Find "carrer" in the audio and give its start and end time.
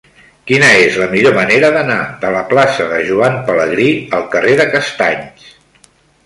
4.37-4.57